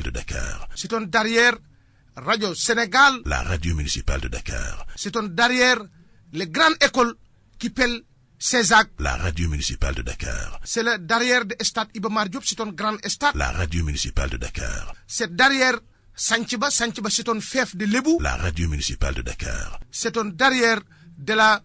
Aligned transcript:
de 0.00 0.10
Dakar. 0.10 0.68
C'est 0.74 0.92
un 0.92 1.02
derrière 1.02 1.54
Radio 2.16 2.54
Sénégal. 2.54 3.20
La 3.24 3.42
radio 3.42 3.74
municipale 3.74 4.20
de 4.20 4.28
Dakar. 4.28 4.86
C'est 4.96 5.16
un 5.16 5.24
derrière 5.24 5.78
les 6.32 6.48
grandes 6.48 6.76
écoles 6.84 7.14
qui 7.58 7.70
pèlent 7.70 8.02
Césac. 8.38 8.88
La 9.00 9.16
radio 9.16 9.48
municipale 9.48 9.94
de 9.94 10.02
Dakar. 10.02 10.60
C'est 10.64 10.82
le 10.82 10.98
derrière 10.98 11.44
de 11.44 11.56
Stade 11.60 11.88
Ibamar 11.94 12.28
Diop, 12.28 12.44
c'est 12.44 12.60
un 12.60 12.68
grand 12.70 12.96
Estat. 13.04 13.32
La 13.34 13.50
radio 13.50 13.84
municipale 13.84 14.30
de 14.30 14.36
Dakar. 14.36 14.94
C'est 15.06 15.34
derrière 15.34 15.78
Sanchiba, 16.14 16.70
Sanchiba 16.70 17.10
c'est 17.10 17.28
un 17.28 17.40
fief 17.40 17.76
de 17.76 17.86
Lebou. 17.86 18.18
La 18.20 18.36
radio 18.36 18.68
municipale 18.68 19.14
de 19.14 19.22
Dakar. 19.22 19.80
C'est 19.90 20.16
un 20.16 20.26
derrière 20.26 20.80
de 21.18 21.32
la 21.32 21.62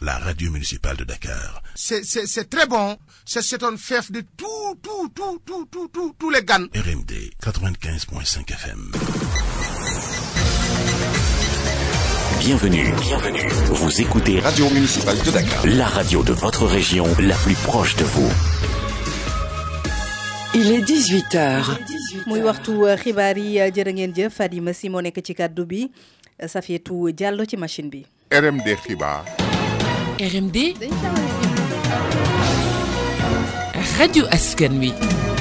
la 0.00 0.18
radio 0.18 0.50
municipale 0.50 0.96
de 0.96 1.04
Dakar. 1.04 1.62
C'est 1.76 2.50
très 2.50 2.66
bon. 2.66 2.96
C'est 3.24 3.62
un 3.62 3.76
fief 3.76 4.10
de 4.10 4.22
tout, 4.36 4.46
tout, 4.82 5.08
tout, 5.14 5.38
tout, 5.46 5.66
tout, 5.70 5.86
tout, 5.86 6.14
tous 6.18 6.30
les 6.30 6.42
gants. 6.42 6.66
RMD 6.74 7.12
95.5 7.40 8.52
FM. 8.52 8.90
Bienvenue. 12.40 12.84
Bienvenue. 13.02 13.48
Vous 13.68 14.00
écoutez 14.00 14.40
Radio 14.40 14.68
Municipale 14.68 15.18
de 15.24 15.30
Dakar. 15.30 15.64
La 15.68 15.86
radio 15.86 16.24
de 16.24 16.32
votre 16.32 16.66
région, 16.66 17.06
la 17.20 17.36
plus 17.36 17.54
proche 17.54 17.94
de 17.94 18.04
vous. 18.04 18.30
Il 20.56 20.72
est 20.72 20.80
18h. 20.80 21.76
waxtu 22.26 22.70
euh, 22.72 22.88
euh, 22.88 22.96
ci 24.74 24.88
bi 25.66 25.90
euh, 27.22 27.58
machine 27.58 27.90
RMD 28.32 28.78
Khiba. 28.86 29.24
RMD 30.22 30.58
radio 33.98 34.22
Askanwi. 34.30 34.92
wi 34.94 35.39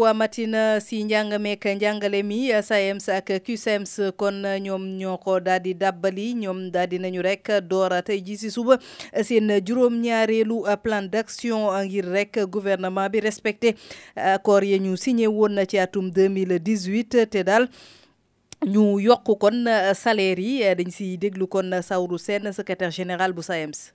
bu 0.00 0.14
matina 0.14 0.76
eh, 0.80 0.80
si 0.82 1.02
njàng 1.04 1.36
meek 1.40 1.64
njàngale 1.76 2.22
mi 2.24 2.48
eh, 2.50 2.62
SAEMS 2.64 3.08
ak 3.12 3.28
CUSEMS 3.44 3.98
eh, 3.98 4.12
kon 4.16 4.40
ñoom 4.64 4.84
ñoo 4.98 5.18
ko 5.20 5.40
daal 5.40 5.60
di 5.60 5.74
dàbbali 5.74 6.34
ñoom 6.40 6.70
daal 6.72 6.88
di 6.88 6.96
nañu 6.98 7.20
rek 7.22 7.48
door 7.68 7.92
tey 8.02 8.20
ji 8.24 8.36
si 8.36 8.50
suba 8.50 8.78
seen 9.22 9.50
juróom-ñaareelu 9.66 10.56
plan 10.82 11.02
d'action 11.12 11.68
ngir 11.84 12.06
rek 12.12 12.32
gouvernement 12.48 13.08
bi 13.12 13.20
respecté 13.20 13.76
accord 14.16 14.64
yi 14.64 14.78
ñu 14.80 14.96
signé 14.96 15.26
woon 15.26 15.52
na 15.54 15.66
ci 15.66 15.76
atum 15.78 16.08
2018 16.10 17.26
te 17.28 17.44
daal 17.44 17.68
ñu 18.64 19.00
yokk 19.02 19.36
kon 19.40 19.68
salaire 19.94 20.40
yi 20.40 20.64
dañ 20.74 20.88
si 20.90 21.18
déglu 21.18 21.46
kon 21.46 21.76
Saourou 21.82 22.16
Sène 22.18 22.52
secretaire 22.52 22.90
général 22.90 23.32
bu 23.32 23.42
SAEMS. 23.42 23.92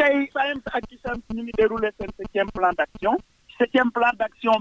tey 0.00 0.24
SAEMS 0.32 0.62
ak 0.72 0.84
CUSEMS 0.88 1.20
ñu 1.34 1.42
ngi 1.42 1.52
déroulé 1.58 1.90
seen 1.98 2.08
septième 2.16 2.48
plan 2.50 2.72
d'action. 2.72 3.18
septième 3.58 3.90
plan 3.90 4.10
d'action 4.18 4.52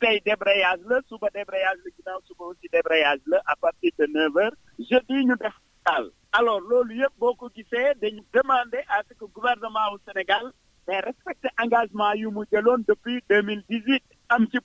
c'est 0.00 0.06
c'est 0.06 0.22
débrayage 0.24 0.80
le 0.86 1.00
sous 1.08 1.18
débrayage 1.34 1.78
le 1.84 1.90
ginnaaw 1.98 2.20
sous 2.26 2.34
aussi 2.42 2.68
débrayage 2.72 3.20
le 3.26 3.38
à 3.46 3.56
partir 3.56 3.90
de 3.98 4.04
9h. 4.04 4.50
jeudi 4.88 5.24
nous 5.24 5.36
def 5.36 5.54
daal 5.86 6.10
alors 6.32 6.60
lieu, 6.60 7.06
beaucoup 7.18 7.48
qui 7.48 7.64
sait, 7.70 7.94
de 8.02 8.10
nous 8.10 8.24
demander 8.32 8.80
à 8.88 9.02
ce 9.08 9.14
que 9.14 9.20
le 9.20 9.28
gouvernement 9.28 9.92
au 9.92 9.98
Sénégal 10.06 10.42
ben, 10.86 10.96
respecte 11.02 11.46
l'engagement 11.58 12.06
engagement 12.06 12.44
yu 12.54 12.84
depuis 12.88 13.22
2018, 13.30 14.02
un 14.30 14.34
am 14.34 14.46
ci 14.50 14.60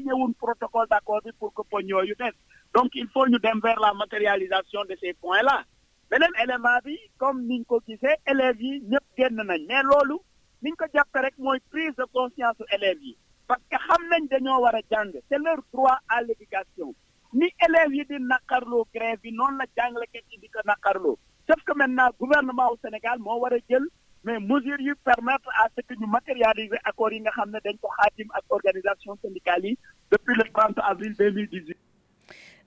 yu 0.00 0.34
protocole 0.38 0.86
d'accord 0.90 1.20
pour 1.38 1.54
que 1.54 1.62
nous 1.82 2.00
nous 2.02 2.26
donc 2.74 2.90
il 2.94 3.08
faut 3.08 3.26
nous 3.28 3.38
donner 3.38 3.60
vers 3.62 3.80
la 3.80 3.94
matérialisation 3.94 4.82
de 4.84 4.96
ces 5.00 5.14
points 5.14 5.42
là 5.42 5.62
est 6.10 6.58
ma 6.58 6.80
vie, 6.84 6.98
comme 7.18 7.44
niñ 7.46 7.64
qui 7.86 7.96
sait, 7.96 8.18
elle 8.26 8.40
est 8.40 8.52
vie, 8.54 8.82
nous 8.82 8.98
nañ 9.44 9.64
mais 9.66 9.82
loolu 9.82 10.18
ni 10.64 10.70
ñu 10.72 10.76
ko 10.80 10.84
jàppee 10.96 11.22
rek 11.24 11.36
mooy 11.44 11.60
prise 11.72 11.94
de 12.00 12.04
conscience 12.16 12.62
élèves 12.76 13.00
yi 13.06 13.12
parce 13.48 13.60
que 13.70 13.76
xam 13.86 14.00
nañ 14.10 14.22
dañoo 14.30 14.62
war 14.64 14.74
a 14.76 14.80
c'est 15.28 15.38
leur 15.46 15.58
droit 15.72 15.98
à 16.08 16.22
l'éducation 16.22 16.88
ni 17.34 17.48
élèves 17.66 17.92
yi 17.98 18.04
di 18.08 18.16
naqarloo 18.32 18.82
grève 18.94 19.20
bi 19.22 19.30
noonu 19.36 19.58
la 19.60 19.66
jàngalekat 19.76 20.24
yi 20.30 20.38
di 20.40 20.48
ko 20.54 20.60
naqarloo 20.64 21.14
sauf 21.48 21.60
que 21.66 21.76
maintenant 21.80 22.08
gouvernement 22.18 22.68
au 22.72 22.78
Sénégal 22.82 23.18
moo 23.18 23.36
war 23.44 23.52
a 23.52 23.58
jël 23.68 23.84
mais 24.24 24.38
mesures 24.40 24.80
yi 24.80 24.92
permettre 25.04 25.50
à 25.62 25.68
ce 25.76 25.82
que 25.82 26.00
ñu 26.00 26.06
matérialiser 26.06 26.80
accord 26.84 27.12
yi 27.12 27.20
nga 27.20 27.30
xam 27.36 27.50
ne 27.50 27.58
dañ 27.62 27.76
ko 27.84 27.88
xaatim 27.98 28.28
ak 28.32 28.44
organisation 28.48 29.18
syndicale 29.22 29.66
yi 29.66 29.78
depuis 30.10 30.34
le 30.34 30.44
30 30.50 30.78
avril 30.78 31.12
2018 31.18 31.76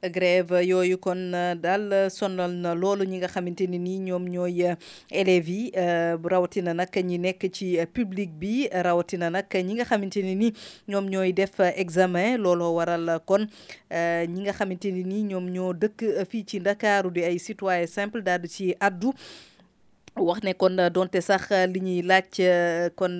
grève 0.03 0.59
yooyu 0.63 0.97
kon 0.97 1.21
euh, 1.33 1.55
daal 1.55 2.09
sonal 2.11 2.51
na 2.53 2.75
loolu 2.75 3.05
ñi 3.05 3.17
nga 3.17 3.27
xamante 3.27 3.61
ni 3.67 3.79
nii 3.79 3.99
ñoom 3.99 4.25
ñooy 4.29 4.63
euh, 4.69 4.75
élèves 5.11 5.49
yi 5.49 5.71
euh, 5.77 6.17
rawatina 6.23 6.73
nag 6.73 6.89
ñi 7.03 7.17
nekk 7.19 7.49
ci 7.53 7.77
public 7.93 8.31
bi 8.33 8.67
rawatina 8.71 9.29
nag 9.29 9.45
ñi 9.53 9.73
nga 9.75 9.85
xamante 9.85 10.17
ne 10.23 10.35
nii 10.35 10.51
ñoom 10.87 11.09
ñooy 11.09 11.33
def 11.33 11.59
examen 11.75 12.37
looloo 12.41 12.75
waral 12.77 13.19
kon 13.25 13.47
ñi 13.91 14.41
nga 14.45 14.53
xamante 14.53 14.85
ne 14.91 15.03
nii 15.03 15.23
ñoom 15.33 15.49
ñoo 15.49 15.73
dëkk 15.73 16.25
fii 16.29 16.43
ci 16.45 16.59
Ndakaaru 16.59 17.11
di 17.11 17.23
ay 17.23 17.39
citoyen 17.39 17.87
simple 17.87 18.21
daal 18.21 18.41
di 18.41 18.49
ci 18.49 18.75
addu 18.79 19.13
wax 20.21 20.43
ne 20.43 20.53
kon 20.53 20.77
euh, 20.79 20.89
donte 20.89 21.21
sax 21.21 21.51
euh, 21.51 21.65
li 21.67 21.81
ñuy 21.83 22.01
laaj 22.05 22.39
euh, 22.45 22.87
kon 22.99 23.19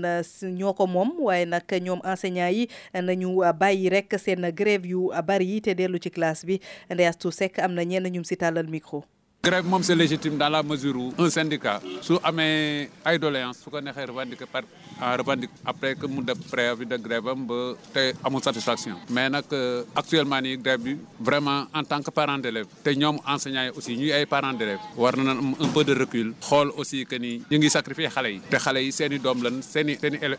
ñoo 0.60 0.74
ko 0.74 0.88
moom 0.88 1.14
waaye 1.28 1.46
nag 1.46 1.68
ñoom 1.86 2.02
enseignants 2.04 2.52
yi 2.52 2.68
nañu 2.94 3.38
bàyyi 3.60 3.90
rek 3.90 4.18
seen 4.20 4.50
grève 4.52 4.86
yu 4.88 5.10
a 5.14 5.22
bari 5.22 5.46
yi 5.46 5.62
te 5.62 5.74
dellu 5.76 6.00
ci 6.00 6.10
classe 6.12 6.46
bi 6.46 6.60
Ndeye 6.90 7.10
Astou 7.10 7.32
Seck 7.32 7.60
am 7.60 7.74
na 7.74 7.84
ñenn 7.86 8.08
ñum 8.14 8.24
si 8.24 8.36
tàllal 8.38 8.70
micro. 8.70 9.04
grève 9.48 9.66
moom 9.70 9.82
c'est 9.88 9.96
légitime 9.96 10.36
dans 10.38 10.50
la 10.50 10.62
mesure 10.62 10.98
où 11.04 11.08
un 11.18 11.30
syndicat 11.30 11.80
su 12.06 12.14
amee 12.30 12.90
ay 13.10 13.16
doléance 13.24 13.60
su 13.64 13.70
ko 13.74 13.80
neexee 13.86 14.08
revendiquer 14.12 14.48
par 14.54 14.64
en 14.64 15.06
ah, 15.06 15.16
revendique 15.20 15.56
après 15.72 15.94
que 16.00 16.06
mu 16.14 16.22
def 16.30 16.40
préavis 16.54 16.88
de 16.92 16.98
grève 17.06 17.28
am 17.34 17.42
ba 17.52 17.60
te 17.94 18.02
amul 18.28 18.42
satisfaction 18.48 18.96
mais 19.16 19.30
nag 19.36 19.46
euh, 19.54 19.84
actuellement 20.02 20.42
nii 20.46 20.58
grève 20.66 20.90
vraiment 21.30 21.60
en 21.80 21.84
tant 21.92 22.02
que 22.08 22.12
parent 22.20 22.40
d'élève 22.46 22.68
te 22.84 22.90
ñoom 23.02 23.18
enseignants 23.36 23.70
aussi 23.78 23.96
ñuy 24.02 24.12
ay 24.18 24.26
parents 24.36 24.58
d'élèves 24.62 24.84
war 25.04 25.16
na 25.28 25.32
am 25.32 25.56
un 25.66 25.70
peu 25.78 25.84
de 25.90 25.94
recul 26.04 26.34
xool 26.50 26.70
aussi 26.80 27.06
que 27.10 27.16
ni 27.26 27.32
ñu 27.50 27.58
ngi 27.62 27.70
sacrifier 27.78 28.10
xale 28.18 28.32
yi 28.36 28.40
te 28.52 28.58
xale 28.66 28.80
yi 28.86 28.92
seen 29.00 29.14
i 29.14 29.20
doom 29.28 29.44
lan 29.48 29.56
seen 29.72 29.88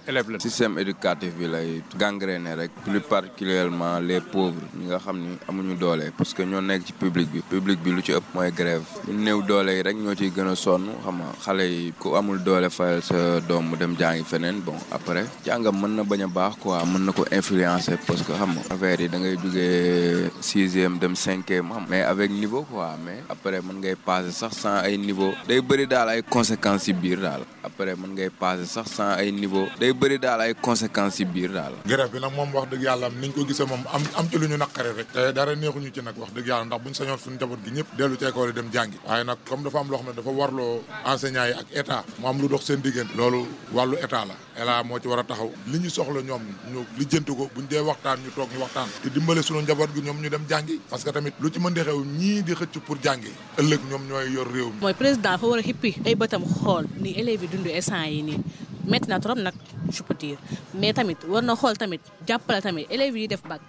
élèves 0.08 0.30
lan 0.34 0.40
système 0.48 0.78
éducatif 0.84 1.32
bi 1.40 1.46
lay 1.54 1.82
gangrené. 2.04 2.52
rek 2.60 2.70
plus 2.86 3.00
particulièrement 3.14 4.00
les 4.08 4.20
pauvres 4.20 4.64
ñi 4.78 4.84
nga 4.90 4.98
xam 5.04 5.16
ni 5.24 5.30
amuñu 5.48 5.74
doole 5.82 6.06
parce 6.18 6.34
que 6.36 6.42
ñoo 6.42 6.60
nekk 6.60 6.82
ci 6.86 6.92
public 6.92 7.28
bi 7.34 7.40
public 7.54 7.78
bi 7.84 7.90
lu 7.92 8.02
ci 8.02 8.12
ëpp 8.12 8.26
mooy 8.34 8.52
grève 8.60 8.84
néew 9.06 9.42
doole 9.46 9.70
yi 9.76 9.82
rek 9.82 9.96
ñoo 9.96 10.14
ciy 10.14 10.30
gën 10.32 10.48
a 10.50 10.54
sonn 10.54 10.84
xam 11.04 11.16
nga 11.22 11.30
xale 11.44 11.60
yi 11.64 11.92
ku 12.00 12.14
amul 12.16 12.38
doole 12.44 12.68
fayal 12.70 13.02
sa 13.02 13.38
doom 13.48 13.70
mu 13.70 13.76
dem 13.76 13.96
jàngi 13.98 14.22
feneen 14.24 14.60
bon 14.66 14.76
après 14.90 15.24
jàngam 15.44 15.76
mën 15.80 15.92
na 15.96 16.02
bañ 16.02 16.22
a 16.22 16.26
baax 16.26 16.54
quoi 16.60 16.82
mën 16.84 17.04
na 17.06 17.12
ko 17.12 17.24
influencer 17.32 17.98
parce 18.06 18.22
que 18.22 18.32
xam 18.34 18.50
nga 18.58 18.62
affaire 18.74 19.00
yi 19.02 19.08
da 19.08 19.18
ngay 19.18 19.36
jugee 19.42 20.30
sixième 20.40 20.98
dem 20.98 21.14
cinquième 21.16 21.70
xam 21.70 21.84
mais 21.88 22.02
avec 22.02 22.30
niveau 22.30 22.62
quoi 22.62 22.96
mais 23.04 23.22
après 23.28 23.60
mën 23.62 23.78
ngay 23.80 23.96
passer 23.96 24.32
sax 24.32 24.52
sans 24.62 24.76
ay 24.86 24.96
niveau 24.98 25.32
day 25.48 25.60
bëri 25.60 25.86
daal 25.86 26.08
ay 26.10 26.22
conséquences 26.22 26.82
ci 26.82 26.92
biir 26.92 27.20
daal 27.20 27.42
après 27.64 27.94
mën 27.94 28.12
ngay 28.14 28.30
passer 28.30 28.66
sax 28.66 28.86
sans 28.96 29.10
ay 29.20 29.32
niveau 29.32 29.66
day 29.80 29.92
bëri 29.92 30.18
daal 30.18 30.40
ay 30.40 30.54
conséquences 30.54 31.14
ci 31.14 31.24
biir 31.24 31.50
daal. 31.52 31.72
grève 31.86 32.10
bi 32.10 32.18
nag 32.20 32.32
moom 32.34 32.50
wax 32.52 32.68
dëgg 32.72 32.82
yàlla 32.82 33.08
niñ 33.20 33.32
ko 33.32 33.46
gisee 33.46 33.64
moom 33.66 33.82
am 33.94 34.02
am 34.18 34.26
ci 34.30 34.38
lu 34.38 34.46
ñu 34.48 34.56
naqare 34.56 34.90
rek. 34.98 35.08
te 35.14 35.32
dara 35.32 35.54
neexuñu 35.54 35.90
ci 35.94 36.00
nag 36.02 36.16
wax 36.18 36.30
dëgg 36.34 36.46
yàlla 36.48 36.64
ndax 36.64 36.80
buñ 36.82 36.94
sañoon 36.98 37.18
suñu 37.24 37.36
njaboot 37.36 37.60
gi 37.64 37.70
ñëpp 37.76 37.88
dellu 37.96 38.16
ci 38.20 38.24
école 38.26 38.52
dem 38.52 38.68
jàng 38.72 38.87
jàngi 38.88 38.98
waaye 39.08 39.24
nak 39.24 39.38
comme 39.44 39.64
dafa 39.64 39.78
am 39.80 39.88
lo 39.90 39.98
xamne 39.98 40.14
dafa 40.16 40.30
warlo 40.30 40.80
enseignant 41.06 41.48
yi 41.48 41.54
ak 41.54 41.66
état 41.80 42.04
mo 42.18 42.28
am 42.28 42.40
lu 42.40 42.48
dox 42.48 42.64
sen 42.64 42.80
digeent 42.80 43.08
lolu 43.16 43.46
walu 43.72 43.96
état 43.96 44.24
la 44.26 44.34
ela 44.56 44.82
mo 44.82 44.98
ci 44.98 45.08
wara 45.08 45.22
a 45.22 45.24
taxaw 45.24 45.48
li 45.66 45.78
ñu 45.78 45.88
soxla 45.90 46.20
ñom 46.22 46.42
ñu 46.72 46.80
lijjanti 46.98 47.32
ko 47.32 47.48
buñ 47.54 47.66
dé 47.68 47.78
waxtaan 47.80 48.18
ñu 48.24 48.30
tok 48.36 48.50
ñu 48.52 48.60
waxtaan 48.62 48.88
di 49.02 49.10
dimbalé 49.10 49.42
suñu 49.42 49.60
njabot 49.62 49.88
gi 49.94 50.00
ñom 50.00 50.18
ñu 50.22 50.28
dem 50.28 50.44
jangi, 50.48 50.76
parce 50.88 51.04
que 51.04 51.10
tamit 51.12 51.32
lu 51.40 51.48
ci 51.50 51.58
mënde 51.60 51.82
xew 51.84 52.00
ñi 52.04 52.42
di 52.42 52.54
xëcc 52.54 52.74
pour 52.86 52.96
jangi 53.02 53.30
ëlëk 53.60 53.80
ñom 53.90 54.02
ñoy 54.08 54.30
yor 54.32 54.48
réew 54.52 54.70
moy 54.80 54.94
président 54.94 55.38
fa 55.38 55.46
wara 55.46 55.62
a 55.62 56.06
ay 56.08 56.14
bëtam 56.20 56.44
xol 56.44 56.84
ni 57.02 57.10
élève 57.20 57.42
yi 57.44 57.48
dundu 57.48 57.70
essence 57.70 58.08
yi 58.14 58.22
ni 58.22 58.34
métti 58.90 59.08
na 59.08 59.20
trop 59.20 59.36
nak 59.38 59.54
je 59.90 60.02
peux 60.02 60.14
dire 60.14 60.38
mais 60.74 60.92
tamit 60.92 61.18
war 61.28 61.42
na 61.42 61.54
tamit 61.78 62.00
jappal 62.26 62.60
tamit 62.62 62.86
élève 62.90 63.16
yi 63.16 63.28
def 63.28 63.42
bac 63.42 63.60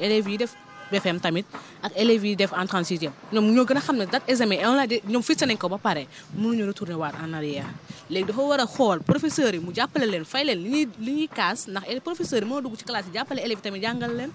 élève 0.00 0.28
yi 0.28 0.38
def 0.38 0.54
BFM 0.90 1.16
tamit 1.20 1.46
ak 1.80 1.92
élèves 1.96 2.24
yi 2.24 2.34
def 2.36 2.52
en 2.52 2.66
36 2.68 3.08
ñoom 3.32 3.46
ñoo 3.54 3.64
gën 3.68 3.78
a 3.80 3.86
xam 3.86 3.96
ne 3.96 4.04
date 4.06 4.26
examen 4.28 4.60
on 4.68 4.76
l'a 4.76 4.86
dit 4.86 5.00
ñoom 5.10 5.22
fixé 5.22 5.46
ko 5.56 5.68
ba 5.68 5.78
pare 5.78 6.06
mënuñu 6.36 6.64
retourner 6.68 6.98
waat 7.00 7.14
en 7.24 7.32
arrière 7.34 7.68
léegi 8.12 8.26
dafa 8.28 8.42
war 8.48 8.60
a 8.60 8.66
xool 8.76 8.98
professeurs 9.10 9.54
yi 9.56 9.60
mu 9.64 9.70
jàppale 9.76 10.04
leen 10.12 10.24
fay 10.32 10.44
leen 10.44 10.58
li 10.62 10.68
ñuy 10.74 10.84
li 11.04 11.12
ñuy 11.20 11.28
kaas 11.38 11.58
ndax 11.72 11.86
professeurs 12.08 12.44
yi 12.44 12.48
moo 12.50 12.60
dugg 12.60 12.76
ci 12.78 12.84
classe 12.88 13.08
yi 13.08 13.14
jàppale 13.16 13.40
élèves 13.46 13.60
yi 13.60 13.64
tamit 13.66 13.82
jàngal 13.86 14.12
leen 14.18 14.30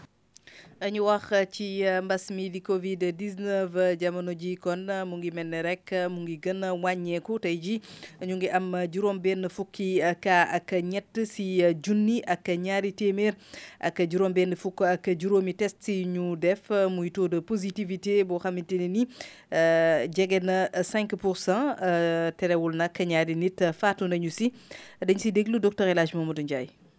ñu 0.88 1.02
wax 1.04 1.34
ci 1.52 1.84
euh, 1.86 2.02
mbas 2.02 2.30
mi 2.32 2.50
di 2.50 2.62
Covid 2.62 3.04
19 3.12 3.76
euh, 3.80 3.96
jamono 4.00 4.32
ji 4.34 4.56
kon 4.56 4.88
euh, 4.88 5.04
mu 5.06 5.18
ngi 5.18 5.32
mel 5.32 5.50
ni 5.52 5.62
rek 5.62 5.92
mu 6.10 6.22
ngi 6.24 6.38
gën 6.40 6.62
wàññeeku 6.82 7.40
tey 7.40 7.58
ji 7.62 7.82
ñu 8.22 8.36
ngi 8.38 8.48
am 8.50 8.88
juróom-benn 8.92 9.50
fukki 9.50 10.00
cas 10.22 10.48
ak 10.54 10.72
ñett 10.82 11.26
si 11.26 11.62
junni 11.84 12.22
ak 12.26 12.48
ñaari 12.48 12.94
téeméer 12.94 13.36
ak 13.80 13.98
juróom-benn 14.10 14.56
fukk 14.56 14.82
ak 14.88 15.10
juróomi 15.20 15.54
test 15.54 15.86
yi 15.90 16.06
ñu 16.06 16.38
def 16.38 16.72
muy 16.90 17.12
taux 17.12 17.28
de 17.28 17.40
positivité 17.42 18.24
boo 18.24 18.40
xamante 18.40 18.80
ne 18.80 18.88
ni 18.88 19.08
jege 20.16 20.40
na 20.42 20.70
5 20.82 21.16
pour 21.18 21.36
cent 21.38 21.76
terewul 22.38 22.76
nag 22.76 22.96
ñaari 22.98 23.36
nit 23.36 23.64
faatu 23.74 24.08
nañu 24.08 24.30
si 24.30 24.54
dañ 25.06 25.18
ci 25.18 25.32
déglu 25.32 25.60
docteur 25.60 25.88
El 25.90 25.98
Hadj 26.00 26.14
Mamadou 26.16 26.44
Ndiaye. 26.44 26.70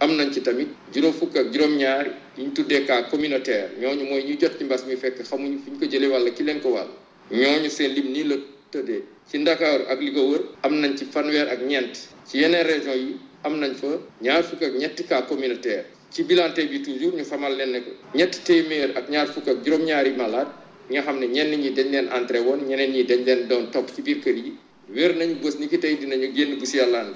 am 0.00 0.14
nañ 0.16 0.30
ci 0.30 0.40
tamit 0.42 0.68
juróom 0.92 1.12
fukk 1.12 1.36
ak 1.36 1.48
juróom-ñaar 1.52 2.10
ñu 2.36 2.52
tuddee 2.52 2.84
cas 2.84 3.08
communautaire 3.10 3.70
ñooñu 3.80 4.04
mooy 4.04 4.24
ñu 4.24 4.36
jot 4.40 4.58
ci 4.58 4.64
mbas 4.64 4.84
mi 4.86 4.94
fekk 4.96 5.22
xamuñu 5.24 5.58
fi 5.64 5.70
ñu 5.70 5.78
ko 5.78 5.86
jëlee 5.86 6.08
walla 6.10 6.30
ki 6.30 6.42
leen 6.42 6.60
ko 6.60 6.68
wàll 6.68 6.88
ñooñu 7.30 7.70
seen 7.70 7.94
lim 7.94 8.10
nii 8.12 8.24
la 8.24 8.36
tëddee 8.70 9.02
ci 9.28 9.38
Ndakaaru 9.38 9.84
ak 9.88 10.00
li 10.00 10.12
ko 10.12 10.20
wër 10.28 10.42
am 10.62 10.80
nañ 10.80 10.96
ci 10.96 11.04
fanweer 11.10 11.48
ak 11.48 11.60
ñeent 11.64 11.94
ci 12.28 12.38
yeneen 12.38 12.66
région 12.66 12.92
yi 12.96 13.16
am 13.42 13.58
nañ 13.60 13.74
fa 13.74 13.86
ñaar 14.20 14.44
fukk 14.44 14.62
ak 14.62 14.74
ñetti 14.76 15.04
cas 15.06 15.22
communautaire 15.24 15.84
ci 16.10 16.22
bilanté 16.24 16.66
bi 16.66 16.82
toujours 16.82 17.16
ñu 17.16 17.24
famal 17.24 17.56
leen 17.56 17.72
ne 17.72 17.80
ko 17.82 17.90
ñetti 18.14 18.40
téeméer 18.44 18.92
ak 18.96 19.08
ñaar 19.08 19.28
fukk 19.28 19.48
ak 19.48 19.64
juróom-ñaari 19.64 20.10
malade 20.16 20.50
nga 20.90 21.00
xam 21.02 21.18
ne 21.20 21.26
ñenn 21.28 21.56
ñi 21.58 21.72
dañ 21.72 21.90
leen 21.90 22.08
entré 22.12 22.38
woon 22.40 22.60
ñeneen 22.68 22.92
ñi 22.92 23.04
dañ 23.04 23.24
leen 23.24 23.46
doon 23.48 23.70
topp 23.70 23.88
ci 23.94 24.02
biir 24.02 24.20
kër 24.20 24.36
yi 24.36 24.52
wér 24.92 25.16
nañu 25.16 25.36
bës 25.40 25.56
ni 25.58 25.68
ki 25.68 25.78
tey 25.78 25.96
dinañu 25.98 26.34
génn 26.34 26.58
bu 26.58 26.66
si 26.66 26.76
yàlla 26.76 27.06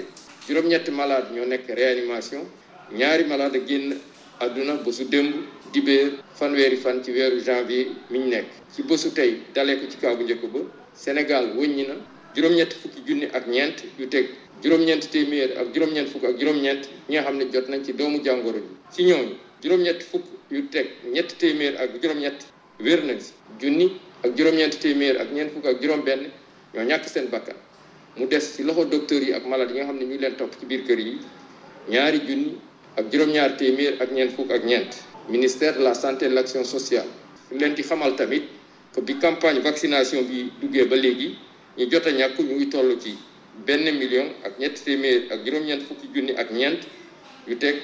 juróom-ñetti 0.49 0.91
malade 0.91 1.29
ñoo 1.35 1.45
nekk 1.45 1.69
réanimation 1.69 2.47
ñaari 2.93 3.25
malade 3.25 3.63
génn 3.67 3.95
aduna 4.41 4.75
bésu 4.85 5.05
démb 5.05 5.33
dibéer 5.73 6.13
fanweeri 6.35 6.77
fan 6.77 7.01
ci 7.05 7.13
weeru 7.13 7.39
janvier 7.41 7.87
mi 8.11 8.19
ñu 8.19 8.27
nekk 8.31 8.47
ci 8.75 8.83
bésu 8.83 9.13
tey 9.13 9.41
dalee 9.55 9.77
ko 9.79 9.87
ci 9.89 9.97
kaw 9.99 10.17
bu 10.17 10.25
njëkk 10.25 10.43
ba 10.53 10.59
Sénégal 10.93 11.57
wëññi 11.57 11.87
na 11.87 11.95
juróom-ñett 12.35 12.73
fukki 12.73 13.01
junni 13.07 13.27
ak 13.33 13.47
ñeent 13.47 13.77
yu 13.99 14.09
teg 14.09 14.29
juróom-ñeent 14.63 15.09
téeméer 15.11 15.57
ak 15.57 15.73
juróom-ñeent 15.73 16.09
fukk 16.09 16.25
ak 16.25 16.39
juróom-ñeent 16.41 16.83
ñi 17.09 17.15
nga 17.15 17.23
xam 17.23 17.37
ne 17.37 17.45
jot 17.53 17.69
nañ 17.69 17.85
ci 17.85 17.93
doomu 17.95 18.21
jàngoro 18.25 18.59
ji 18.59 18.65
ci 18.95 19.03
ñooñu 19.05 19.37
juróom-ñett 19.63 20.03
fukk 20.03 20.25
yu 20.51 20.69
teg 20.69 20.89
ñett 21.13 21.39
téeméer 21.39 21.79
ak 21.81 21.91
juróom-ñett 22.03 22.45
wér 22.81 23.05
nañ 23.05 23.21
si 23.21 23.33
junni 23.63 23.93
ak 24.25 24.37
juróom-ñeent 24.37 24.79
téeméer 24.81 25.21
ak 25.21 25.31
ñeent 25.33 25.53
fukk 25.53 25.67
ak 25.67 25.81
juróom-benn 25.81 26.29
ñoo 26.75 26.83
ñàkk 26.85 27.07
seen 27.09 27.29
bakkan 27.31 27.55
mu 28.17 28.27
des 28.27 28.43
ci 28.57 28.65
loxo 28.65 28.85
docteur 28.85 29.23
yi 29.23 29.33
ak 29.33 29.47
malade 29.47 29.71
yi 29.71 29.77
nga 29.79 29.85
xam 29.87 29.97
ne 29.99 30.05
ñu 30.07 30.19
leen 30.21 30.35
topp 30.37 30.57
ci 30.59 30.67
biir 30.67 30.83
kër 30.85 30.99
yi 30.99 31.19
ñaari 31.89 32.21
junni 32.27 32.59
ak 33.01 33.09
juróom-ñaar 33.09 33.57
téeméer 33.57 33.97
ak 33.97 34.13
ñeent 34.13 34.37
fukk 34.37 34.53
ak 34.53 34.63
ñeent 34.69 34.93
ministère 35.33 35.73
de 35.81 35.83
la 35.83 35.95
santé 35.97 36.27
et 36.27 36.29
de 36.29 36.35
l'action 36.37 36.65
sociale 36.65 37.09
leen 37.51 37.73
di 37.73 37.83
xamal 37.83 38.13
tamit 38.15 38.45
que 38.93 39.01
bi 39.01 39.17
campagne 39.17 39.61
vaccination 39.65 40.21
bi 40.29 40.53
duggee 40.61 40.85
ba 40.85 40.97
léegi 40.97 41.39
ñu 41.79 41.85
jot 41.91 42.07
a 42.07 42.13
ñàkk 42.13 42.37
ñu 42.45 42.55
ngi 42.55 42.69
toll 42.69 42.93
ci 43.01 43.17
benn 43.65 43.85
million 43.97 44.29
ak 44.45 44.59
ñetti 44.61 44.83
téeméer 44.85 45.33
ak 45.33 45.39
juróom-ñeent 45.45 45.83
fukki 45.89 46.07
junni 46.15 46.33
ak 46.37 46.51
ñeent 46.53 46.81
yu 47.49 47.57
teg 47.57 47.77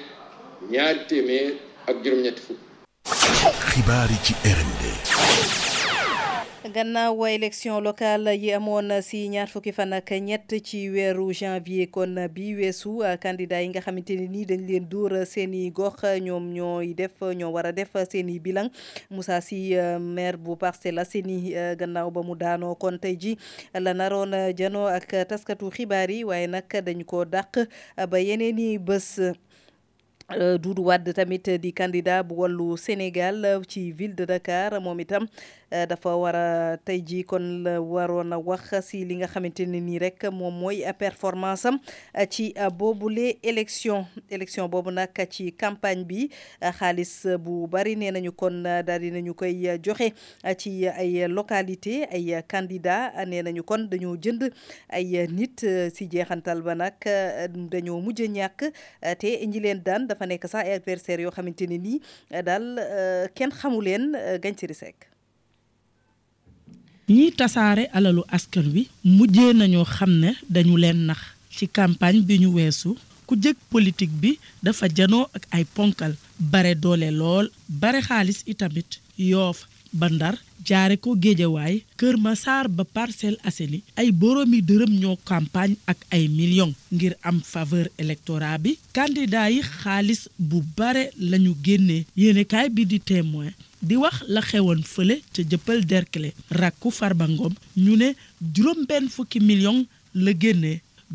ñaari 0.70 1.00
téeméer 1.08 1.52
ak 1.86 1.96
juróom-ñetti 2.04 2.42
fukk. 2.46 2.60
xibaar 3.72 4.10
yi 4.12 4.18
ci 4.24 4.32
RND. 4.44 4.84
gannaaw 6.72 7.26
élection 7.28 7.80
locale 7.80 8.36
yi 8.38 8.52
amoon 8.52 9.00
si 9.02 9.28
ñaar 9.28 9.46
fukki 9.48 9.72
fan 9.72 9.92
ak 9.92 10.10
ñett 10.10 10.50
ci 10.64 10.88
weeru 10.90 11.32
janvier 11.32 11.88
kon 11.90 12.14
bi 12.34 12.54
weesu 12.56 13.02
candidat 13.22 13.62
yi 13.62 13.68
nga 13.68 13.80
xamante 13.80 14.16
ni 14.16 14.44
dañ 14.44 14.66
leen 14.66 14.88
dóor 14.88 15.26
seen 15.26 15.54
i 15.54 15.70
gox 15.70 16.02
ñoom 16.22 16.50
ñooy 16.54 16.94
def 16.94 17.22
ñoo 17.34 17.52
war 17.54 17.66
a 17.66 17.72
def 17.72 17.90
seen 18.10 18.28
i 18.30 18.38
bilan 18.40 18.70
Moussa 19.10 19.40
si 19.40 19.74
eh, 19.74 19.98
maire 19.98 20.36
bu 20.38 20.56
parcelle 20.56 21.04
seen 21.04 21.28
eh, 21.30 21.76
gannaaw 21.76 22.10
ba 22.10 22.22
mu 22.22 22.34
daanoo 22.34 22.74
kon 22.74 22.98
tey 22.98 23.16
ji 23.16 23.36
la 23.74 23.94
naroon 23.94 24.34
eh, 24.34 24.54
jano 24.58 24.86
ak 24.86 25.28
taskatu 25.28 25.70
xibaar 25.70 26.10
yi 26.10 26.24
waaye 26.24 26.46
nag 26.46 26.66
dañ 26.68 27.04
ko 27.04 27.24
dàq 27.24 27.68
ba 28.10 28.18
yeneen 28.18 28.58
i 28.58 28.78
bés 28.78 29.20
Doudou 30.58 30.90
tamit 31.14 31.46
di 31.48 31.70
kandida 31.72 32.20
bu 32.24 32.40
wallu 32.42 32.76
Sénégal 32.76 33.62
ci 33.68 33.92
ville 33.92 34.12
de 34.16 34.24
Dakar 34.24 34.72
moom 34.82 34.98
Euh, 35.74 35.84
dafa 35.84 36.10
war 36.16 36.34
a 36.38 36.76
tey 36.78 37.00
jii 37.02 37.24
kon 37.26 37.46
waroon 37.92 38.32
a 38.32 38.38
wax 38.38 38.70
si 38.88 39.00
li 39.04 39.16
nga 39.18 39.26
xamante 39.32 39.64
ne 39.66 39.80
nii 39.82 39.98
rek 39.98 40.22
moom 40.30 40.54
mooy 40.60 40.84
performance 40.98 41.64
am 41.66 41.80
euh, 42.14 42.24
ci 42.30 42.52
euh, 42.56 42.70
boobule 42.70 43.34
élection 43.42 44.06
élection 44.30 44.68
boobu 44.68 44.92
nag 44.92 45.10
ci 45.28 45.50
campagne 45.52 46.04
bi 46.04 46.28
xaalis 46.62 47.26
bu 47.42 47.66
bari 47.66 47.96
nee 47.96 48.12
nañu 48.12 48.30
kon 48.30 48.62
daal 48.62 49.00
di 49.02 49.32
koy 49.32 49.52
joxe 49.82 50.12
ci 50.56 50.86
ay 50.86 51.26
localité 51.26 52.04
ay 52.14 52.38
candidat 52.46 53.10
nee 53.26 53.42
nañu 53.42 53.64
kon 53.64 53.88
dañoo 53.90 54.14
jënd 54.16 54.46
ay 54.88 55.26
nit 55.32 55.66
si 55.92 56.06
jeexantal 56.06 56.62
ba 56.62 56.76
nag 56.76 56.94
dañoo 57.72 57.98
mujj 58.00 58.22
ñàkk 58.38 58.70
te 59.18 59.34
ñi 59.46 59.58
leen 59.60 59.82
daan 59.82 60.06
dafa 60.06 60.26
nekk 60.30 60.46
sax 60.48 60.62
adversaire 60.68 61.22
yoo 61.22 61.34
xamante 61.34 61.66
ni 61.66 61.78
nii 61.78 61.98
daal 62.46 62.78
kenn 63.34 63.50
xamu 63.50 63.82
leen 63.82 64.14
gañ 64.38 64.54
siri 64.60 64.74
sekk 64.74 65.10
ñiy 67.08 67.30
tasaare 67.38 67.84
alalu 67.96 68.22
askan 68.36 68.66
wi 68.74 68.82
mujjee 69.16 69.52
nañoo 69.58 69.86
xam 69.94 70.12
ne 70.22 70.30
dañu 70.54 70.74
leen 70.82 70.98
nax 71.08 71.20
ci 71.56 71.64
campagne 71.78 72.26
bi 72.28 72.40
ñu 72.42 72.48
weesu 72.56 72.90
ku 73.26 73.34
jëkk 73.42 73.58
politique 73.72 74.16
bi 74.22 74.30
dafa 74.64 74.86
janoo 74.96 75.30
ak 75.36 75.44
ay 75.56 75.64
ponkal 75.74 76.12
bare 76.52 76.72
doole 76.82 77.08
lool 77.20 77.46
bare 77.80 78.00
xaalis 78.08 78.38
itamit 78.52 78.90
yoof 79.30 79.58
ba 79.98 80.06
ndar 80.10 80.34
jaare 80.68 80.96
ko 81.04 81.08
géejawaay 81.22 81.74
Kër 81.98 82.16
Masaar 82.24 82.66
ba 82.68 82.84
Parcelles 82.84 83.42
Assainies 83.48 83.86
ay 84.00 84.10
boromi 84.10 84.58
dërëm 84.68 84.92
ñoo 85.00 85.16
campagne 85.30 85.76
ak 85.86 85.98
ay 86.10 86.26
millions 86.28 86.74
ngir 86.94 87.14
am 87.22 87.38
faveur 87.52 87.86
électorat 88.02 88.58
bi 88.64 88.72
candidat 88.96 89.50
yi 89.54 89.60
xaalis 89.62 90.22
bu 90.48 90.58
bare 90.76 91.04
lañu 91.30 91.54
génnee 91.64 92.02
yéenekaay 92.16 92.68
bi 92.74 92.82
di 92.90 92.98
témoin 92.98 93.52
di 93.86 93.96
wax 94.02 94.16
la 94.34 94.40
xewoon 94.48 94.80
fële 94.92 95.14
ca 95.36 95.42
jëppal 95.50 95.84
derkle 95.90 96.28
rakku 96.60 96.90
Farba 96.96 97.26
Ngom 97.28 97.54
ñu 97.84 97.94
ne 98.00 98.08
juróom 98.56 98.80
benn 98.88 99.06
fukki 99.16 99.38
million 99.40 99.84
la 100.24 100.32
génne 100.42 100.72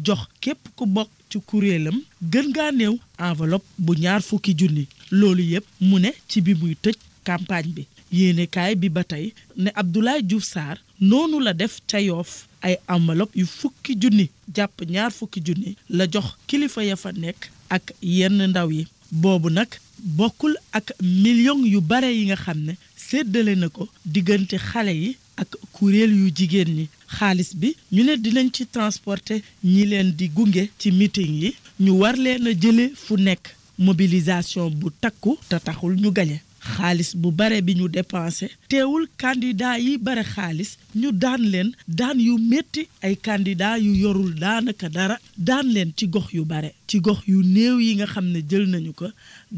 jox 0.07 0.21
képp 0.45 0.69
ku 0.79 0.85
bokk 0.87 1.11
ci 1.31 1.37
kuréelam 1.49 1.97
gën 2.31 2.47
ngaa 2.53 2.71
néew 2.71 2.95
enveloppe 3.27 3.67
bu 3.87 3.93
ñaar 4.05 4.21
fukki 4.23 4.53
junni 4.61 4.85
loolu 5.19 5.43
yëpp 5.53 5.65
mu 5.81 5.99
ne 5.99 6.11
ci 6.29 6.39
bi 6.45 6.55
muy 6.61 6.77
tëj 6.83 6.95
campagne 7.27 7.73
bi 7.75 7.83
yéenekaay 8.11 8.75
bi 8.79 8.87
ba 8.89 9.03
tey 9.03 9.33
ne 9.57 9.69
Abdoulaye 9.75 10.23
Diouf 10.23 10.43
saar 10.47 10.77
noonu 11.01 11.43
la 11.43 11.53
def 11.53 11.79
ca 11.89 11.99
yoof 11.99 12.47
ay 12.61 12.77
enveloppe 12.87 13.35
yu 13.41 13.45
fukki 13.57 13.97
junni 13.99 14.29
jàpp 14.55 14.87
ñaar 14.87 15.11
fukki 15.11 15.41
junni 15.45 15.75
la 15.89 16.05
jox 16.09 16.37
kilifa 16.47 16.85
ya 16.87 16.95
fa 16.95 17.11
nekk 17.11 17.49
ak 17.69 17.91
yenn 18.01 18.39
ndaw 18.51 18.71
yi 18.71 18.87
boobu 19.11 19.49
nag 19.51 19.71
bokkul 20.03 20.55
ak 20.73 20.91
million 21.01 21.63
yu 21.63 21.81
bare 21.81 22.09
yi 22.09 22.25
nga 22.25 22.35
xam 22.35 22.59
ne 22.65 22.73
séddale 23.07 23.55
na 23.55 23.69
ko 23.69 23.87
diggante 24.13 24.57
xale 24.57 24.93
yi 25.01 25.09
ak 25.41 25.49
kuréel 25.73 26.11
yu 26.19 26.27
jigéen 26.37 26.69
ñi 26.77 26.85
xaalis 27.15 27.51
bi 27.61 27.69
ñu 27.95 28.03
ne 28.03 28.13
dinañ 28.23 28.47
ci 28.55 28.63
transporter 28.65 29.41
ñi 29.63 29.83
leen 29.89 30.09
di 30.17 30.27
gunge 30.35 30.63
ci 30.79 30.89
meeting 30.99 31.33
yi 31.43 31.49
ñu 31.85 31.91
war 32.01 32.15
leen 32.23 32.47
a 32.47 32.51
jële 32.61 32.85
fu 33.03 33.13
nekk 33.15 33.45
mobilisation 33.85 34.69
bu 34.79 34.87
takku 35.01 35.31
te 35.49 35.55
taxul 35.65 35.93
ñu 36.01 36.09
gañe 36.17 36.39
xaalis 36.69 37.11
bu 37.21 37.29
bare 37.39 37.57
bi 37.67 37.73
ñu 37.79 37.87
dépensé 37.93 38.47
teewul 38.69 39.05
candidat 39.21 39.75
yi 39.85 39.97
bare 39.97 40.23
xaalis 40.33 40.69
ñu 41.01 41.09
daan 41.23 41.41
leen 41.53 41.69
daan 41.87 42.17
yu 42.27 42.33
métti 42.51 42.81
ay 43.01 43.15
candidat 43.27 43.75
yu 43.85 43.91
yorul 44.03 44.31
daanaka 44.43 44.87
dara 44.97 45.15
daan 45.47 45.65
leen 45.75 45.89
ci 45.97 46.05
gox 46.13 46.27
yu 46.37 46.43
bare 46.51 46.69
ci 46.87 46.97
gox 47.05 47.19
yu 47.27 47.41
néew 47.55 47.75
yi 47.85 47.95
nga 47.95 48.05
xam 48.13 48.25
ne 48.33 48.39
jël 48.49 48.65
nañu 48.73 48.93
ko 48.93 49.05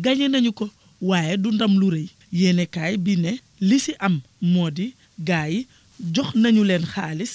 gañe 0.03 0.27
nañu 0.33 0.51
ko 0.59 0.65
waaye 1.01 1.37
du 1.37 1.49
ndam 1.51 1.73
lu 1.79 1.87
rëy 1.95 2.07
yéenekaay 2.39 2.97
bi 2.97 3.13
ne 3.23 3.31
li 3.61 3.77
ci 3.85 3.91
am 3.99 4.15
moo 4.41 4.69
di 4.69 4.93
gaa 5.27 5.47
yi 5.53 5.67
jox 6.15 6.29
nañu 6.43 6.63
leen 6.69 6.85
xaalis 6.93 7.33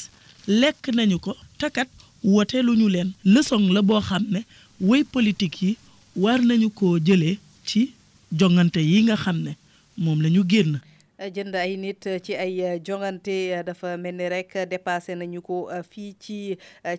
lekk 0.61 0.85
nañu 0.97 1.19
ko 1.19 1.33
takat 1.59 1.89
wote 2.23 2.57
leen 2.67 3.11
leçon 3.25 3.65
la 3.75 3.81
boo 3.83 4.01
xam 4.09 4.25
ne 4.35 4.41
way 4.81 5.05
politique 5.05 5.63
yi 5.63 5.77
war 6.17 6.39
nañu 6.51 6.69
ko 6.71 6.87
jëlee 7.07 7.37
ci 7.69 7.91
jongante 8.37 8.81
yi 8.91 8.99
nga 9.05 9.17
xam 9.23 9.39
ne 9.47 9.53
moom 10.03 10.19
la 10.23 10.29
ñu 10.35 10.43
génn 10.51 10.73
jënd 11.27 11.51
ay 11.59 11.75
nit 11.77 12.07
eh, 12.07 12.19
ci 12.23 12.37
ay 12.39 12.63
eh, 12.63 12.79
jongante 12.85 13.51
eh, 13.51 13.63
dafa 13.67 13.97
mel 13.99 14.15
ni 14.15 14.29
rek 14.31 14.55
dépassé 14.71 15.17
nañu 15.19 15.41
ko 15.43 15.67
fii 15.91 16.15
ci 16.19 16.39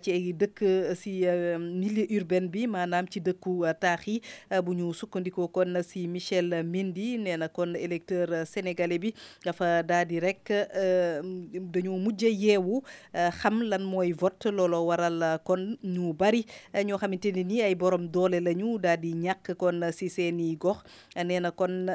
ci 0.02 0.12
ay 0.12 0.32
dëkk 0.36 0.60
si 0.96 1.22
milieu 1.56 2.04
urbain 2.20 2.48
bi 2.50 2.66
maanaam 2.68 3.08
ci 3.08 3.20
dëkku 3.20 3.62
taax 3.80 4.06
yi 4.06 4.18
bu 4.64 4.74
ñu 4.76 4.92
sukkandikoo 4.94 5.48
kon 5.48 5.80
si 5.82 6.06
Michel 6.08 6.52
Mendy 6.64 7.16
nee 7.18 7.36
na 7.36 7.48
kon 7.48 7.74
électeur 7.74 8.44
sénégalais 8.46 8.98
bi 8.98 9.14
dafa 9.44 9.82
daal 9.82 10.04
di 10.06 10.20
rek 10.20 10.52
dañoo 11.72 11.96
mujj 11.98 12.24
yeewu 12.28 12.82
xam 13.40 13.62
lan 13.62 13.82
mooy 13.84 14.12
vote 14.12 14.48
looloo 14.52 14.84
waral 14.88 15.38
kon 15.44 15.76
ñu 15.82 16.12
bari 16.12 16.44
ñoo 16.84 16.98
xamante 16.98 17.32
ne 17.32 17.44
nii 17.44 17.62
ay 17.62 17.74
borom 17.74 18.08
doole 18.08 18.40
lañu 18.40 18.76
daal 18.78 19.00
di 19.00 19.12
ñàkk 19.14 19.54
kon 19.56 19.80
si 19.92 20.08
seeni 20.08 20.56
gox 20.56 20.82
nee 21.24 21.40
na 21.40 21.50
kon 21.50 21.86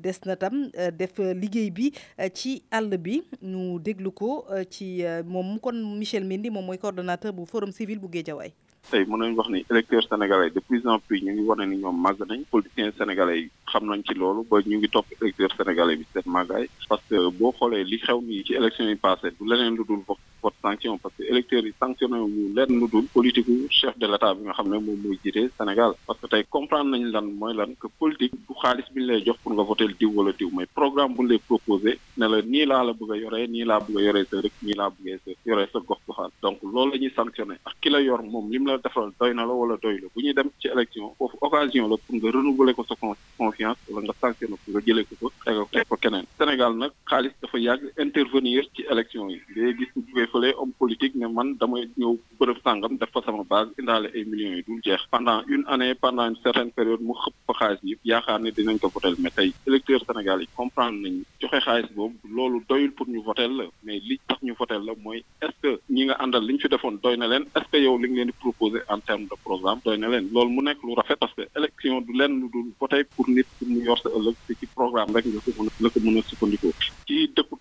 des 0.00 0.22
na 0.26 0.36
tam 0.36 0.68
def 0.96 1.18
liggéey. 1.18 1.71
bi 1.74 1.86
euh, 2.20 2.28
ci 2.38 2.52
àll 2.78 2.92
bi 3.04 3.14
ñu 3.52 3.78
déglu 3.88 4.10
ko 4.20 4.30
euh, 4.56 4.64
ci 4.76 4.86
euh, 5.04 5.22
moom 5.24 5.58
kon 5.60 5.78
Michel 6.02 6.28
Mendi 6.30 6.50
moom 6.50 6.66
mooy 6.68 6.78
coordonnateur 6.82 7.32
bu 7.32 7.46
forum 7.52 7.72
civil 7.78 7.98
bu 8.04 8.10
Guédiawaye 8.16 8.52
tey 8.90 9.04
mën 9.10 9.18
nañu 9.22 9.36
wax 9.38 9.48
ni 9.54 9.60
électeurs 9.70 10.08
sénégalais 10.10 10.50
de 10.50 10.58
plus 10.68 10.82
en 10.92 10.98
plus 11.06 11.20
ñu 11.24 11.30
ngi 11.32 11.44
wane 11.48 11.64
ni 11.70 11.76
ñoom 11.82 11.96
màgg 12.04 12.18
nañ 12.28 12.40
politiciens 12.52 12.92
sénégalais 13.00 13.40
yi 13.42 13.48
xam 13.72 13.82
nañ 13.90 14.00
ci 14.06 14.14
loolu 14.20 14.44
ba 14.50 14.56
ñu 14.68 14.76
ngi 14.78 14.88
topp 14.94 15.06
électeurs 15.20 15.52
sénégalais 15.56 15.96
bi 15.96 16.06
seen 16.12 16.26
màggaay 16.34 16.66
parce 16.88 17.04
que 17.08 17.18
boo 17.38 17.52
xoolee 17.58 17.84
li 17.90 17.98
xew 18.06 18.18
ci 18.46 18.54
élection 18.60 18.88
yi 18.88 18.96
passé 18.96 19.28
du 19.38 19.44
leneen 19.46 19.76
lu 19.76 19.84
dul 19.88 20.02
porte 20.42 20.58
sanction 20.60 20.98
parce 21.02 21.14
que 21.16 21.22
électeurs 21.32 21.64
yi 21.68 21.72
sanctionné 21.80 22.18
wuñu 22.24 22.46
lenn 22.56 22.72
lu 22.80 22.86
dul 22.92 23.06
politique 23.14 23.50
chef 23.78 23.94
de 24.02 24.06
l'état 24.06 24.34
bi 24.34 24.42
nga 24.46 24.52
xam 24.58 24.68
ne 24.72 24.76
moom 24.86 24.98
mooy 25.04 25.18
jiite 25.24 25.42
Sénégal 25.58 25.92
parce 26.06 26.18
que 26.20 26.26
tey 26.26 26.44
comprendre 26.56 26.90
nañ 26.96 27.04
lan 27.14 27.28
mooy 27.42 27.54
lan 27.58 27.72
que 27.80 27.86
politique 28.02 28.34
du 28.48 28.54
xaalis 28.62 28.88
bi 28.94 29.00
ñu 29.00 29.06
lay 29.10 29.22
jox 29.24 29.38
pour 29.44 29.52
nga 29.54 29.62
voter 29.70 29.90
diw 30.00 30.10
wala 30.18 30.32
diw 30.38 30.50
mais 30.58 30.68
programme 30.78 31.14
bu 31.14 31.22
ñu 31.22 31.28
lay 31.30 31.38
proposé 31.50 31.90
ne 32.18 32.26
la 32.32 32.42
nii 32.54 32.66
laa 32.70 32.82
la 32.86 32.92
bëgg 32.98 33.12
a 33.12 33.16
yoree 33.22 33.46
nii 33.54 33.64
laa 33.70 33.80
bëgg 33.86 33.98
a 33.98 34.02
yoree 34.08 34.24
sa 34.30 34.40
rek 34.44 34.54
nii 34.66 34.76
laa 34.80 34.90
bëgg 34.94 35.06
a 35.12 35.48
yoree 35.50 35.68
sa 35.72 35.78
gox 35.88 36.00
goxaan 36.10 36.30
donc 36.42 36.58
loolu 36.72 36.90
la 36.92 36.98
ñuy 37.02 37.12
sanctionné 37.18 37.54
ak 37.68 37.74
ki 37.80 37.88
la 37.94 38.00
yor 38.08 38.22
moom 38.32 38.46
lim 38.52 38.66
la 38.66 38.78
defal 38.84 39.10
doy 39.20 39.32
na 39.34 39.46
la 39.48 39.54
wala 39.60 39.76
doy 39.82 39.96
la 40.02 40.06
bu 40.14 40.18
ñuy 40.26 40.34
dem 40.38 40.48
ci 40.60 40.66
élection 40.74 41.14
foofu 41.18 41.36
occasion 41.46 41.88
la 41.88 41.96
pour 42.02 42.14
nga 42.18 42.30
renouveler 42.38 42.74
ko 42.74 42.84
sa 42.88 42.94
confiance 43.42 43.78
wala 43.88 44.04
nga 44.10 44.14
sanctionné 44.22 44.56
pour 44.64 44.70
nga 44.74 44.80
jëlee 44.86 45.06
ko 45.08 45.14
fa 45.20 45.28
teg 45.70 45.84
ko 45.88 45.96
keneen 45.96 46.26
Sénégal 46.38 46.72
nag 46.82 46.90
xaalis 47.10 47.34
dafa 47.40 47.58
yàgg 47.66 47.84
intervenir 48.06 48.62
ci 48.74 48.82
élection 48.92 49.28
yi 49.30 49.38
léegi 49.54 49.86
su 49.92 50.00
jugee 50.08 50.31
fële 50.32 50.50
homme 50.56 50.74
politique 50.80 51.16
ne 51.20 51.28
man 51.28 51.50
damay 51.60 51.84
ñëw 52.00 52.14
bërëb 52.40 52.60
sàngam 52.64 52.96
def 53.00 53.12
fa 53.14 53.20
sama 53.26 53.44
base 53.50 53.72
indalé 53.80 54.08
ay 54.16 54.24
millions 54.30 54.56
yi 54.58 54.62
dul 54.68 54.80
jeex 54.86 55.02
pendant 55.14 55.44
une 55.54 55.64
année 55.74 55.94
pendant 56.04 56.24
une 56.30 56.38
certaine 56.44 56.70
période 56.78 57.00
mu 57.08 57.12
xëpp 57.22 57.54
fa 57.58 57.68
yi 57.72 57.92
yëpp 57.92 58.08
yaakaar 58.10 58.38
ne 58.44 58.50
dinañ 58.56 58.78
ko 58.82 58.88
votel 58.94 59.16
mais 59.20 59.34
tay 59.36 59.52
électeurs 59.68 60.04
Sénégal 60.06 60.40
yi 60.42 60.48
comprendre 60.56 60.98
nañu 61.04 61.20
joxe 61.42 61.60
xaalis 61.66 61.92
boobu 61.96 62.16
loolu 62.36 62.62
doyul 62.68 62.92
pour 62.92 63.08
ñu 63.08 63.20
votel 63.28 63.52
la 63.60 63.64
mais 63.84 64.00
li 64.08 64.18
tax 64.28 64.38
ñu 64.42 64.54
votel 64.58 64.82
la 64.86 64.92
mooy 65.04 65.22
est-ce 65.42 65.58
que 65.62 65.80
ñi 65.90 66.04
nga 66.06 66.16
àndal 66.24 66.44
li 66.46 66.58
fi 66.58 66.68
defoon 66.68 66.98
doy 67.02 67.16
na 67.18 67.28
leen 67.28 67.44
est-ce 67.56 67.68
que 67.72 67.78
yow 67.86 67.98
li 67.98 68.08
nga 68.08 68.24
leen 68.24 68.30
di 68.32 68.36
proposer 68.44 68.82
en 68.88 69.00
terme 69.00 69.24
de 69.26 69.36
programme 69.44 69.80
doy 69.84 69.98
na 69.98 70.08
leen 70.08 70.28
loolu 70.34 70.50
mu 70.56 70.62
nekk 70.62 70.78
lu 70.84 70.94
rafet 70.94 71.16
parce 71.16 71.34
que 71.34 71.42
élection 71.56 72.00
du 72.06 72.12
leen 72.20 72.32
lu 72.40 72.46
dul 72.52 72.68
voté 72.80 73.04
pour 73.04 73.28
nit 73.28 73.44
pour 73.58 73.68
mu 73.68 73.80
yor 73.86 73.98
sa 74.00 74.08
ëllëg 74.16 74.36
ci 74.58 74.66
programme 74.78 75.14
rek 75.14 75.24
nga 75.26 75.40
ko 75.44 75.60
mën 75.64 75.70
a 75.72 75.84
la 75.84 75.88
ko 75.90 75.98
mën 76.04 76.18
a 76.18 76.22
sukkandikoo 76.28 76.72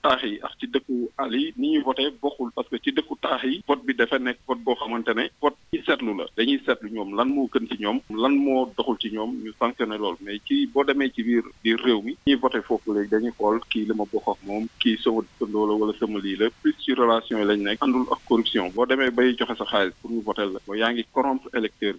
taax 0.03 0.23
yi 0.25 0.37
ak 0.47 0.55
ci 0.59 0.67
dëkku 0.73 0.95
àll 1.23 1.35
yi 1.37 1.51
ni 1.57 1.69
ñuy 1.73 1.81
voté 1.87 2.05
bokkul 2.21 2.49
parce 2.55 2.69
que 2.69 2.77
ci 2.83 2.91
dëkku 2.97 3.17
taax 3.21 3.43
yi 3.45 3.61
vote 3.67 3.85
bi 3.85 3.93
dafa 3.93 4.19
nekk 4.19 4.39
vote 4.47 4.63
boo 4.65 4.75
xamante 4.81 5.13
ne 5.19 5.25
vote 5.41 5.57
ci 5.71 5.79
seetlu 5.85 6.15
la 6.19 6.25
dañuy 6.37 6.59
seetlu 6.65 6.89
ñoom 6.95 7.13
lan 7.19 7.29
moo 7.35 7.47
gën 7.53 7.67
ci 7.69 7.75
ñoom 7.83 7.99
lan 8.21 8.35
moo 8.45 8.65
doxul 8.77 8.97
ci 9.01 9.11
ñoom 9.13 9.31
ñu 9.43 9.51
sanctionné 9.59 9.97
loolu 9.97 10.17
mais 10.23 10.41
ci 10.47 10.65
boo 10.73 10.83
demee 10.83 11.11
ci 11.15 11.23
biir 11.23 11.43
biir 11.63 11.77
réew 11.85 12.01
mi 12.01 12.17
ñuy 12.27 12.35
voté 12.43 12.61
foofu 12.61 12.93
léegi 12.93 13.09
dañuy 13.11 13.33
xool 13.37 13.59
kii 13.69 13.85
li 13.87 13.93
ma 13.95 14.05
bokk 14.11 14.39
moom 14.47 14.67
kii 14.79 14.97
sama 15.03 15.21
dëkkandoo 15.25 15.77
wala 15.81 15.93
sama 15.99 16.19
lii 16.19 16.35
la 16.37 16.49
plus 16.61 16.75
ci 16.81 16.93
relation 16.93 17.37
yi 17.39 17.45
lañ 17.45 17.61
nekk 17.63 17.83
àndul 17.83 18.05
ak 18.11 18.19
corruption 18.27 18.69
boo 18.75 18.85
demee 18.85 19.11
bay 19.17 19.33
joxe 19.37 19.55
sa 19.57 19.65
xaalis 19.71 19.93
pour 20.01 20.11
ñu 20.11 20.21
voté 20.21 20.45
la 20.49 20.59
mooy 20.67 20.79
yaa 20.79 20.91
ngi 20.91 21.05
corrompre 21.13 21.49
électeur 21.57 21.93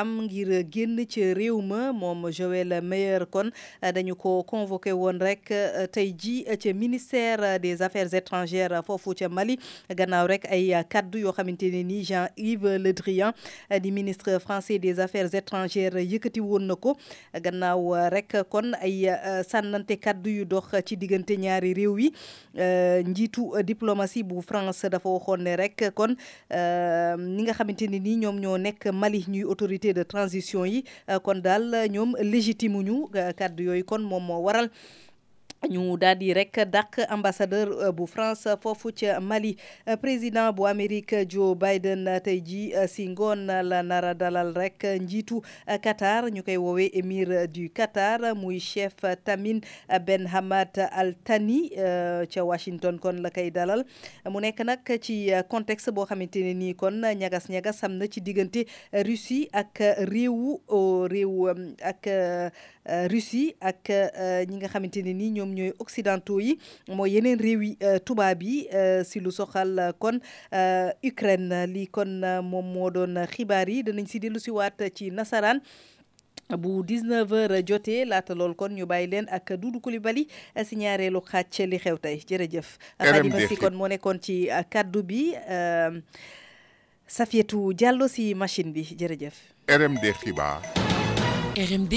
Joël 2.32 3.26
convoqué 4.48 4.94
ministère 6.74 7.60
des 7.60 7.82
affaires 7.82 8.14
étrangères 8.14 8.82
Mali 9.30 9.60
gannaaw 9.94 10.28
rek 10.28 10.46
ay 10.50 10.74
kaddu 10.90 11.22
Jean-Yves 11.26 12.78
Le 12.80 12.92
Drian 12.94 13.34
ministre 13.84 14.40
français 14.40 14.80
des 14.80 15.02
affaires 15.02 15.34
étrangères 15.36 15.98
yëkkati 15.98 16.40
woon 16.40 16.60
na 16.62 16.80
gannaaw 17.42 17.94
rek 18.10 18.38
kon 18.50 18.72
ay 18.82 19.10
euh, 19.10 19.44
kaddu 20.02 20.30
yu 20.30 20.46
dox 20.46 20.64
ci 20.86 20.96
diggante 20.96 21.30
ñaari 21.38 21.74
euh, 22.58 23.04
diplomatie 23.64 24.24
bu 24.24 24.42
France 24.42 24.86
Euh, 26.54 27.18
ni 27.20 27.44
nga 27.44 27.54
xamante 27.58 27.86
ni 27.92 28.00
nii 28.06 28.18
ñoom 28.24 28.38
ñoo 28.44 28.58
nekk 28.66 28.82
Mali 29.02 29.20
ñuy 29.32 29.44
autorité 29.50 29.90
de 29.94 30.04
transition 30.14 30.64
yi 30.72 30.80
euh, 31.12 31.20
kon 31.26 31.38
daal 31.46 31.66
ñoom 31.94 32.10
légitime 32.34 32.80
ñu 32.88 32.96
euh, 33.16 33.32
kàddu 33.40 33.62
yooyu 33.68 33.84
kon 33.90 34.04
moom 34.10 34.24
moo 34.28 34.40
waral. 34.48 34.68
ñu 35.66 35.98
daal 35.98 36.16
di 36.22 36.30
rek 36.34 36.54
dàq 36.70 37.02
ambassadeur 37.10 37.72
euh, 37.74 37.92
bu 37.92 38.06
France 38.06 38.48
foofu 38.62 38.92
ca 38.94 39.20
Mali 39.20 39.58
euh, 39.90 39.98
président 39.98 40.54
bu 40.54 40.66
Amérique 40.66 41.16
Joe 41.28 41.58
Biden 41.58 42.08
euh, 42.08 42.20
tey 42.22 42.42
jii 42.46 42.72
si 42.88 43.08
ngoon 43.10 43.48
la 43.64 43.82
nara 43.84 44.14
dalal 44.14 44.54
rek 44.56 44.86
njiitu 45.02 45.42
Qatar 45.82 46.30
ñu 46.30 46.44
koy 46.44 46.58
woowee 46.58 46.90
émir 46.94 47.48
du 47.50 47.70
Qatar 47.70 48.22
muy 48.36 48.60
chef 48.60 48.96
tamin 49.26 49.60
Ben 50.06 50.28
Hamad 50.28 50.78
Al 50.92 51.16
Thani 51.26 51.72
ca 52.30 52.46
Washington 52.46 53.00
kon 53.00 53.18
la 53.22 53.32
koy 53.34 53.50
dalal 53.52 53.84
mu 54.30 54.40
nekk 54.40 54.62
nag 54.66 54.86
ci 55.02 55.32
contexte 55.50 55.92
boo 55.92 56.06
xamante 56.06 56.44
ne 56.46 56.54
nii 56.54 56.76
kon 56.76 57.02
ñagas 57.02 57.50
ñagas 57.50 57.84
am 57.84 57.98
na 57.98 58.06
ci 58.08 58.22
diggante 58.22 58.68
Russie 58.94 59.50
ak 59.54 59.82
réewu 60.14 60.62
réew 61.10 61.50
ak 61.82 62.08
Russie 63.12 63.56
ak 63.60 63.90
ñi 64.48 64.56
nga 64.62 64.68
xamante 64.70 65.02
ne 65.04 65.14
nii 65.14 65.47
ñoom 65.48 65.54
ñooy 65.54 65.74
occidentaux 65.80 66.40
yi 66.40 66.60
mooy 66.88 67.12
yeneen 67.16 67.40
réew 67.40 67.62
yi 67.64 67.78
euh, 67.84 68.00
tubaab 68.04 68.42
yi 68.44 68.68
euh, 68.74 69.04
si 69.04 69.20
lu 69.20 69.32
soxal 69.32 69.80
euh, 69.80 69.92
kon 70.00 70.20
Ukraine 71.04 71.66
lii 71.68 71.88
kon 71.88 72.22
moom 72.44 72.68
moo 72.74 72.90
doon 72.92 73.20
xibaar 73.32 73.70
yi 73.70 73.84
danañ 73.84 74.08
si 74.08 74.20
dellu 74.20 74.40
si 74.40 74.52
waat 74.52 74.82
ci 74.96 75.12
nasaraan 75.12 75.62
bu 76.58 76.82
19h 76.84 77.64
jotee 77.68 78.06
laata 78.06 78.36
lool 78.36 78.56
kon 78.56 78.70
ñu 78.76 78.86
bàyyi 78.86 79.08
leen 79.12 79.28
ak 79.30 79.54
Doudou 79.58 79.82
Coulibaly 79.82 80.28
si 80.66 80.76
ñaareelu 80.76 81.20
xàcc 81.22 81.66
li 81.68 81.78
xew 81.80 81.98
tey 82.00 82.18
jërëjëf. 82.20 82.68
xadima 83.00 83.48
kon 83.60 83.74
moo 83.78 83.88
nekkoon 83.88 84.20
ci 84.22 84.48
kaddu 84.70 85.04
bi 85.04 85.34
Safietou 87.10 87.72
Diallo 87.74 88.08
si 88.10 88.34
machine 88.36 88.74
bi 88.74 88.84
jërëjëf. 88.84 89.36
RMD 89.70 90.04
xibaar. 90.20 90.62
RMD. 91.58 91.96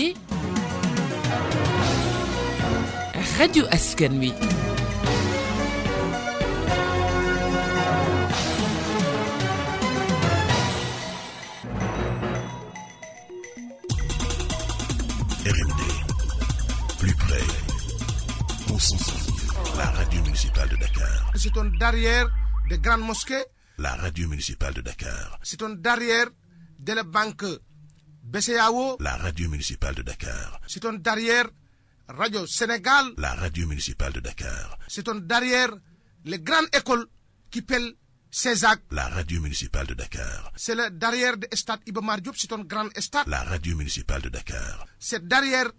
Radio 3.40 3.64
RMD 3.64 3.72
plus 16.98 17.14
près 17.14 17.40
la 19.64 19.90
radio 19.90 20.22
municipale 20.22 20.68
de 20.68 20.76
Dakar 20.76 21.30
c'est 21.34 21.56
une 21.62 21.78
derrière 21.78 22.26
des 22.68 22.78
grandes 22.78 23.00
mosquées 23.00 23.42
la 23.78 23.94
radio 23.96 24.28
municipale 24.28 24.74
de 24.74 24.82
Dakar 24.82 25.40
c'est 25.42 25.62
une 25.62 25.80
derrière 25.80 26.26
de 26.78 26.92
la 26.92 27.04
banque 27.04 27.46
BCEAO 28.30 28.98
la 29.00 29.16
radio 29.16 29.48
municipale 29.48 29.94
de 29.94 30.02
Dakar 30.02 30.60
c'est 30.66 30.84
une 30.84 30.98
derrière 30.98 31.46
Radio 32.16 32.44
Sénégal. 32.46 33.14
La 33.18 33.34
radio 33.34 33.66
municipale 33.68 34.12
de 34.12 34.20
Dakar. 34.20 34.78
C'est 34.88 35.08
derrière 35.26 35.70
les 36.24 36.40
grandes 36.40 36.66
écoles 36.74 37.06
qui 37.50 37.62
pèlent 37.62 37.94
Césac. 38.30 38.80
La 38.90 39.08
radio 39.08 39.40
municipale 39.40 39.86
de 39.86 39.94
Dakar. 39.94 40.52
C'est 40.56 40.76
derrière 40.98 41.36
de 41.36 41.46
stade 41.52 41.80
Ibamar 41.86 42.20
Diop, 42.20 42.36
c'est 42.36 42.52
un 42.52 42.64
grand 42.64 42.88
stade. 43.00 43.26
La 43.28 43.44
radio 43.44 43.76
municipale 43.76 44.22
de 44.22 44.28
Dakar. 44.28 44.86
C'est 44.98 45.26
derrière 45.26 45.70